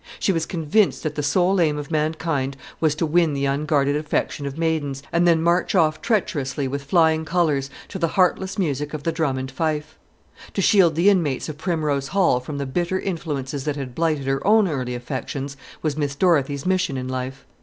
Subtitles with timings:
[0.19, 4.47] She was convinced that the sole aim of mankind was to win the unguarded affection
[4.47, 9.03] of maidens, and then march off treacherously with flying colors to the heartless music of
[9.03, 9.99] the drum and fife.
[10.55, 14.41] To shield the inmates of Primrose Hall from the bitter influences that had blighted her
[14.47, 17.45] own early affections was Miss Dorothy's mission in life.